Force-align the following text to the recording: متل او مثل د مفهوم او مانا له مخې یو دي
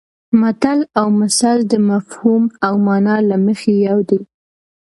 متل 0.41 0.79
او 0.99 1.07
مثل 1.21 1.57
د 1.71 1.73
مفهوم 1.89 2.43
او 2.65 2.73
مانا 2.85 3.17
له 3.29 3.35
مخې 3.45 3.73
یو 3.87 3.99
دي 4.09 4.19